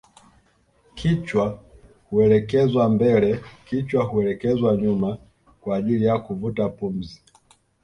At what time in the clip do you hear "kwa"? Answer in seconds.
5.61-5.77